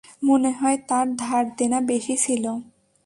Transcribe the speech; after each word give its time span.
মনে 0.23 0.51
হয় 0.51 0.77
তার 0.89 1.07
ধার-দেনা 1.15 1.79
বেশী 1.89 2.15
ছিল। 2.17 2.43